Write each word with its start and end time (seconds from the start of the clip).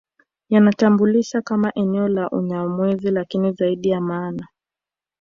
Yatambulisha 0.49 1.41
kama 1.41 1.73
eneo 1.75 2.07
la 2.07 2.29
Unyamwezi 2.29 3.11
lakini 3.11 3.51
zaidi 3.51 3.89
ya 3.89 4.01
maana 4.01 4.47